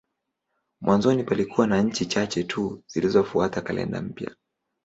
Mwanzoni 0.81 1.23
palikuwa 1.23 1.67
na 1.67 1.81
nchi 1.81 2.05
chache 2.05 2.43
tu 2.43 2.83
zilizofuata 2.87 3.61
kalenda 3.61 4.01
mpya. 4.01 4.31